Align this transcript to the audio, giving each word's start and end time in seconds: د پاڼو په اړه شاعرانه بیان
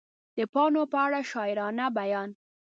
د 0.37 0.39
پاڼو 0.53 0.83
په 0.91 0.97
اړه 1.05 1.19
شاعرانه 1.31 1.85
بیان 1.97 2.29